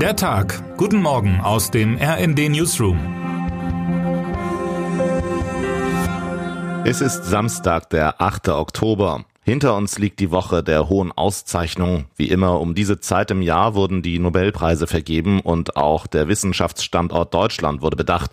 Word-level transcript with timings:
Der 0.00 0.14
Tag. 0.14 0.76
Guten 0.76 1.00
Morgen 1.00 1.40
aus 1.40 1.70
dem 1.70 1.96
RND 1.96 2.50
Newsroom. 2.50 2.98
Es 6.84 7.00
ist 7.00 7.24
Samstag, 7.24 7.88
der 7.88 8.20
8. 8.20 8.50
Oktober. 8.50 9.24
Hinter 9.42 9.74
uns 9.74 9.98
liegt 9.98 10.20
die 10.20 10.30
Woche 10.30 10.62
der 10.62 10.90
hohen 10.90 11.12
Auszeichnung. 11.12 12.04
Wie 12.14 12.28
immer 12.28 12.60
um 12.60 12.74
diese 12.74 13.00
Zeit 13.00 13.30
im 13.30 13.40
Jahr 13.40 13.74
wurden 13.74 14.02
die 14.02 14.18
Nobelpreise 14.18 14.86
vergeben 14.86 15.40
und 15.40 15.78
auch 15.78 16.06
der 16.06 16.28
Wissenschaftsstandort 16.28 17.32
Deutschland 17.32 17.80
wurde 17.80 17.96
bedacht. 17.96 18.30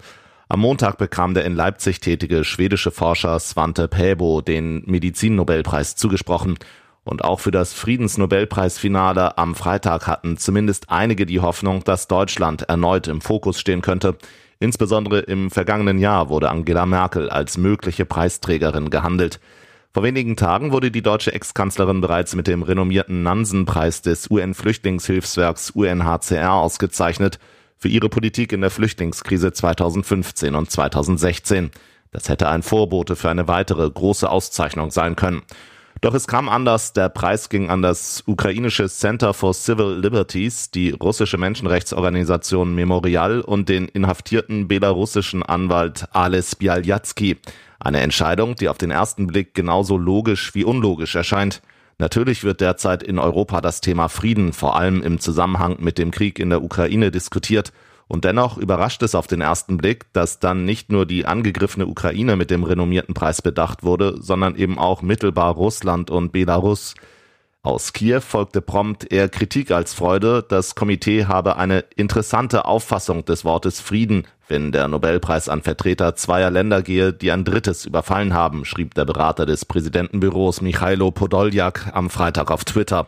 Am 0.50 0.60
Montag 0.60 0.98
bekam 0.98 1.34
der 1.34 1.46
in 1.46 1.56
Leipzig 1.56 2.02
tätige 2.02 2.44
schwedische 2.44 2.92
Forscher 2.92 3.40
Svante 3.40 3.88
Pääbo 3.88 4.42
den 4.42 4.84
Medizinnobelpreis 4.86 5.96
zugesprochen. 5.96 6.58
Und 7.04 7.24
auch 7.24 7.40
für 7.40 7.52
das 7.52 7.74
Friedensnobelpreisfinale 7.74 9.38
am 9.38 9.56
Freitag 9.56 10.08
hatten 10.08 10.38
zumindest 10.38 10.90
einige 10.90 11.26
die 11.26 11.42
Hoffnung, 11.42 11.84
dass 11.84 12.08
Deutschland 12.08 12.64
erneut 12.64 13.08
im 13.08 13.20
Fokus 13.20 13.60
stehen 13.60 13.82
könnte. 13.82 14.16
Insbesondere 14.60 15.20
im 15.20 15.52
vergangenen 15.52 16.00
Jahr 16.00 16.30
wurde 16.30 16.50
Angela 16.50 16.86
Merkel 16.86 17.30
als 17.30 17.58
mögliche 17.58 18.06
Preisträgerin 18.06 18.90
gehandelt. 18.90 19.42
Vor 19.94 20.04
wenigen 20.04 20.38
Tagen 20.38 20.72
wurde 20.72 20.90
die 20.90 21.04
deutsche 21.04 21.34
Ex-Kanzlerin 21.34 22.02
bereits 22.02 22.34
mit 22.34 22.48
dem 22.48 22.64
renommierten 22.64 23.22
Nansen-Preis 23.22 24.02
des 24.02 24.32
UN-Flüchtlingshilfswerks 24.32 25.72
UNHCR 25.72 26.54
ausgezeichnet 26.54 27.38
für 27.78 27.90
ihre 27.90 28.10
Politik 28.10 28.54
in 28.54 28.62
der 28.62 28.72
Flüchtlingskrise 28.72 29.52
2015 29.52 30.56
und 30.56 30.72
2016. 30.72 31.70
Das 32.12 32.30
hätte 32.30 32.48
ein 32.48 32.64
Vorbote 32.64 33.16
für 33.16 33.30
eine 33.30 33.48
weitere 33.48 33.88
große 33.90 34.30
Auszeichnung 34.30 34.90
sein 34.90 35.16
können. 35.16 35.42
Doch 36.04 36.14
es 36.14 36.28
kam 36.28 36.50
anders. 36.50 36.92
Der 36.92 37.08
Preis 37.08 37.48
ging 37.48 37.70
an 37.70 37.82
das 37.82 38.26
ukrainische 38.28 38.90
Center 38.90 39.34
for 39.34 39.54
Civil 39.54 40.02
Liberties, 40.02 40.70
die 40.70 40.90
russische 40.90 41.38
Menschenrechtsorganisation 41.38 42.76
Memorial 42.76 43.40
und 43.40 43.70
den 43.70 43.88
inhaftierten 43.88 44.68
belarussischen 44.68 45.44
Anwalt 45.44 46.10
Ales 46.12 46.58
Bialyatsky. 46.58 47.38
Eine 47.80 48.02
Entscheidung, 48.02 48.56
die 48.56 48.68
auf 48.68 48.78
den 48.78 48.92
ersten 48.92 49.28
Blick 49.28 49.54
genauso 49.54 49.96
logisch 49.96 50.54
wie 50.54 50.66
unlogisch 50.66 51.16
erscheint. 51.16 51.62
Natürlich 52.00 52.44
wird 52.44 52.60
derzeit 52.60 53.02
in 53.02 53.18
Europa 53.18 53.62
das 53.62 53.80
Thema 53.80 54.10
Frieden 54.10 54.52
vor 54.52 54.76
allem 54.76 55.02
im 55.04 55.22
Zusammenhang 55.22 55.78
mit 55.80 55.98
dem 55.98 56.12
Krieg 56.12 56.38
in 56.38 56.50
der 56.50 56.64
Ukraine 56.64 57.12
diskutiert. 57.12 57.72
Und 58.08 58.26
dennoch 58.26 58.58
überrascht 58.58 59.02
es 59.04 59.16
auf 59.16 59.28
den 59.28 59.42
ersten 59.42 59.78
Blick, 59.78 60.12
dass 60.14 60.40
dann 60.40 60.66
nicht 60.66 60.92
nur 60.92 61.06
die 61.06 61.26
angegriffene 61.26 61.88
Ukraine 61.88 62.36
mit 62.36 62.52
dem 62.52 62.64
renommierten 62.64 63.14
Preis 63.14 63.42
bedacht 63.42 63.84
wurde, 63.84 64.16
sondern 64.20 64.56
eben 64.56 64.78
auch 64.78 65.02
mittelbar 65.02 65.54
Russland 65.54 66.12
und 66.12 66.32
Belarus. 66.32 66.96
Aus 67.66 67.94
Kiew 67.94 68.20
folgte 68.20 68.62
prompt 68.62 69.10
eher 69.14 69.30
Kritik 69.30 69.72
als 69.72 69.94
Freude. 69.94 70.44
Das 70.46 70.76
Komitee 70.76 71.28
habe 71.28 71.56
eine 71.56 71.86
interessante 71.96 72.66
Auffassung 72.66 73.24
des 73.24 73.46
Wortes 73.46 73.80
Frieden, 73.80 74.28
wenn 74.50 74.74
der 74.74 74.90
Nobelpreis 74.90 75.48
an 75.48 75.62
Vertreter 75.62 76.14
zweier 76.16 76.52
Länder 76.52 76.82
gehe, 76.82 77.14
die 77.14 77.32
ein 77.32 77.46
drittes 77.46 77.86
überfallen 77.86 78.34
haben, 78.34 78.66
schrieb 78.66 78.96
der 78.96 79.06
Berater 79.06 79.46
des 79.46 79.64
Präsidentenbüros 79.64 80.60
Michailo 80.60 81.12
Podoljak 81.12 81.90
am 81.94 82.10
Freitag 82.10 82.52
auf 82.52 82.66
Twitter. 82.66 83.08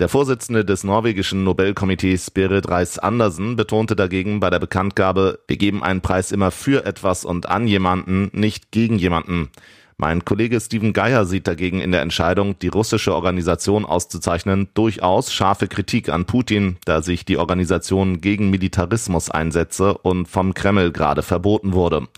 Der 0.00 0.08
Vorsitzende 0.08 0.64
des 0.64 0.82
norwegischen 0.82 1.44
Nobelkomitees 1.44 2.30
Berit 2.30 2.70
Reis 2.70 2.98
Andersen 2.98 3.56
betonte 3.56 3.94
dagegen 3.94 4.40
bei 4.40 4.48
der 4.48 4.58
Bekanntgabe, 4.58 5.40
wir 5.46 5.58
geben 5.58 5.82
einen 5.82 6.00
Preis 6.00 6.32
immer 6.32 6.50
für 6.50 6.86
etwas 6.86 7.26
und 7.26 7.50
an 7.50 7.66
jemanden, 7.66 8.30
nicht 8.32 8.70
gegen 8.70 8.96
jemanden. 8.96 9.50
Mein 9.98 10.24
Kollege 10.24 10.58
Steven 10.58 10.94
Geier 10.94 11.26
sieht 11.26 11.46
dagegen 11.46 11.82
in 11.82 11.92
der 11.92 12.00
Entscheidung, 12.00 12.58
die 12.60 12.68
russische 12.68 13.14
Organisation 13.14 13.84
auszuzeichnen, 13.84 14.68
durchaus 14.72 15.34
scharfe 15.34 15.68
Kritik 15.68 16.08
an 16.08 16.24
Putin, 16.24 16.78
da 16.86 17.02
sich 17.02 17.26
die 17.26 17.36
Organisation 17.36 18.22
gegen 18.22 18.48
Militarismus 18.48 19.30
einsetze 19.30 19.98
und 19.98 20.28
vom 20.28 20.54
Kreml 20.54 20.92
gerade 20.92 21.22
verboten 21.22 21.74
wurde. 21.74 22.08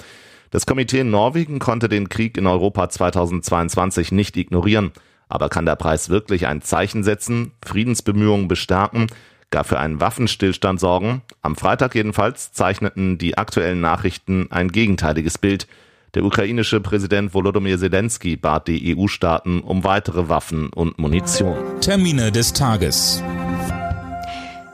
Das 0.53 0.67
Komitee 0.67 1.03
Norwegen 1.03 1.59
konnte 1.59 1.89
den 1.89 2.09
Krieg 2.09 2.37
in 2.37 2.47
Europa 2.47 2.91
2022 2.91 4.13
nicht 4.13 4.37
ignorieren. 4.37 4.93
Aber 5.33 5.49
kann 5.49 5.65
der 5.65 5.77
Preis 5.77 6.11
wirklich 6.11 6.47
ein 6.47 6.61
Zeichen 6.61 7.03
setzen, 7.03 7.53
Friedensbemühungen 7.65 8.49
bestärken, 8.49 9.07
gar 9.51 9.65
für 9.65 9.79
einen 9.79 9.99
Waffenstillstand 9.99 10.79
sorgen? 10.79 11.23
Am 11.41 11.57
Freitag 11.57 11.95
jedenfalls 11.95 12.53
zeichneten 12.53 13.17
die 13.17 13.39
aktuellen 13.39 13.81
Nachrichten 13.81 14.49
ein 14.51 14.71
gegenteiliges 14.71 15.39
Bild. 15.39 15.67
Der 16.13 16.23
ukrainische 16.23 16.81
Präsident 16.81 17.33
Volodymyr 17.33 17.79
Zelensky 17.79 18.37
bat 18.37 18.69
die 18.69 18.95
EU-Staaten 18.95 19.61
um 19.61 19.85
weitere 19.85 20.29
Waffen 20.29 20.69
und 20.69 20.99
Munition. 20.99 21.57
Termine 21.81 22.31
des 22.31 22.53
Tages. 22.53 23.23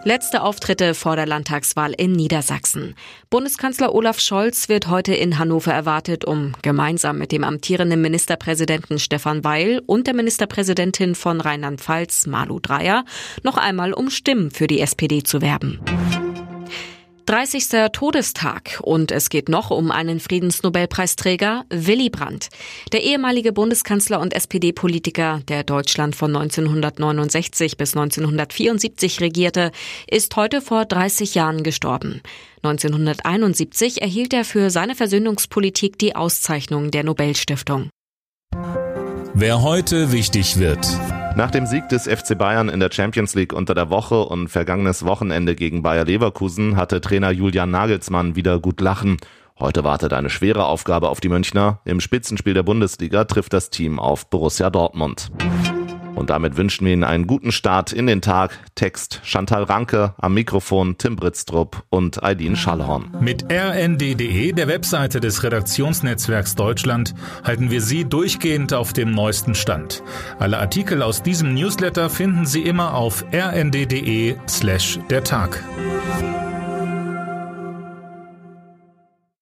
Letzte 0.08 0.40
Auftritte 0.40 0.94
vor 0.94 1.16
der 1.16 1.26
Landtagswahl 1.26 1.92
in 1.92 2.12
Niedersachsen. 2.12 2.94
Bundeskanzler 3.28 3.94
Olaf 3.94 4.20
Scholz 4.20 4.70
wird 4.70 4.88
heute 4.88 5.12
in 5.12 5.38
Hannover 5.38 5.74
erwartet, 5.74 6.24
um 6.24 6.54
gemeinsam 6.62 7.18
mit 7.18 7.30
dem 7.30 7.44
amtierenden 7.44 8.00
Ministerpräsidenten 8.00 8.98
Stefan 8.98 9.44
Weil 9.44 9.82
und 9.84 10.06
der 10.06 10.14
Ministerpräsidentin 10.14 11.14
von 11.14 11.42
Rheinland-Pfalz 11.42 12.26
Malu 12.26 12.58
Dreyer 12.58 13.04
noch 13.42 13.58
einmal 13.58 13.92
um 13.92 14.08
Stimmen 14.08 14.50
für 14.50 14.66
die 14.66 14.80
SPD 14.80 15.24
zu 15.24 15.42
werben. 15.42 15.78
30. 17.28 17.90
Todestag 17.92 18.80
und 18.80 19.12
es 19.12 19.28
geht 19.28 19.50
noch 19.50 19.70
um 19.70 19.90
einen 19.90 20.18
Friedensnobelpreisträger, 20.18 21.66
Willy 21.68 22.08
Brandt. 22.08 22.48
Der 22.92 23.02
ehemalige 23.02 23.52
Bundeskanzler 23.52 24.18
und 24.18 24.32
SPD-Politiker, 24.32 25.42
der 25.46 25.62
Deutschland 25.62 26.16
von 26.16 26.34
1969 26.34 27.76
bis 27.76 27.94
1974 27.94 29.20
regierte, 29.20 29.72
ist 30.10 30.34
heute 30.36 30.62
vor 30.62 30.86
30 30.86 31.34
Jahren 31.34 31.64
gestorben. 31.64 32.22
1971 32.62 34.00
erhielt 34.00 34.32
er 34.32 34.46
für 34.46 34.70
seine 34.70 34.94
Versöhnungspolitik 34.94 35.98
die 35.98 36.16
Auszeichnung 36.16 36.90
der 36.90 37.04
Nobelstiftung. 37.04 37.90
Wer 39.34 39.60
heute 39.60 40.12
wichtig 40.12 40.58
wird. 40.58 40.88
Nach 41.38 41.52
dem 41.52 41.66
Sieg 41.66 41.88
des 41.88 42.08
FC 42.08 42.36
Bayern 42.36 42.68
in 42.68 42.80
der 42.80 42.90
Champions 42.90 43.36
League 43.36 43.52
unter 43.52 43.72
der 43.72 43.90
Woche 43.90 44.24
und 44.24 44.48
vergangenes 44.48 45.04
Wochenende 45.04 45.54
gegen 45.54 45.84
Bayer 45.84 46.04
Leverkusen 46.04 46.74
hatte 46.74 47.00
Trainer 47.00 47.30
Julian 47.30 47.70
Nagelsmann 47.70 48.34
wieder 48.34 48.58
gut 48.58 48.80
lachen. 48.80 49.18
Heute 49.56 49.84
wartet 49.84 50.12
eine 50.14 50.30
schwere 50.30 50.64
Aufgabe 50.64 51.08
auf 51.08 51.20
die 51.20 51.28
Münchner. 51.28 51.78
Im 51.84 52.00
Spitzenspiel 52.00 52.54
der 52.54 52.64
Bundesliga 52.64 53.22
trifft 53.22 53.52
das 53.52 53.70
Team 53.70 54.00
auf 54.00 54.28
Borussia 54.28 54.68
Dortmund. 54.68 55.30
Und 56.18 56.30
damit 56.30 56.56
wünschen 56.56 56.84
wir 56.84 56.92
Ihnen 56.92 57.04
einen 57.04 57.28
guten 57.28 57.52
Start 57.52 57.92
in 57.92 58.08
den 58.08 58.20
Tag. 58.20 58.58
Text 58.74 59.20
Chantal 59.22 59.62
Ranke, 59.62 60.14
am 60.18 60.34
Mikrofon 60.34 60.98
Tim 60.98 61.14
Britztrup 61.14 61.84
und 61.90 62.24
Aidin 62.24 62.56
Schallhorn. 62.56 63.16
Mit 63.20 63.44
rnd.de, 63.52 64.50
der 64.50 64.66
Webseite 64.66 65.20
des 65.20 65.44
Redaktionsnetzwerks 65.44 66.56
Deutschland, 66.56 67.14
halten 67.44 67.70
wir 67.70 67.80
Sie 67.80 68.04
durchgehend 68.04 68.74
auf 68.74 68.92
dem 68.92 69.12
neuesten 69.12 69.54
Stand. 69.54 70.02
Alle 70.40 70.58
Artikel 70.58 71.02
aus 71.02 71.22
diesem 71.22 71.54
Newsletter 71.54 72.10
finden 72.10 72.46
Sie 72.46 72.62
immer 72.62 72.94
auf 72.94 73.24
rnd.de 73.32 74.34
slash 74.48 74.98
der 75.10 75.22
Tag. 75.22 75.62